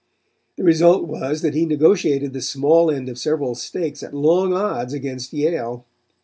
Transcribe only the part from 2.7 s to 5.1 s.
end of several stakes at long odds